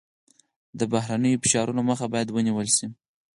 [0.79, 2.87] د بهرنیو فشارونو مخه باید ونیول شي.